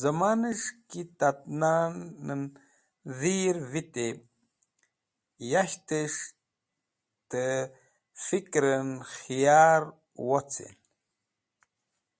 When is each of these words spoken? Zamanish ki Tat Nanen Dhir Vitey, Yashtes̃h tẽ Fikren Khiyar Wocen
Zamanish 0.00 0.66
ki 0.88 1.00
Tat 1.18 1.38
Nanen 1.60 2.42
Dhir 3.18 3.56
Vitey, 3.70 4.12
Yashtes̃h 5.50 6.24
tẽ 7.30 7.70
Fikren 8.24 8.88
Khiyar 9.12 9.82
Wocen 10.26 10.74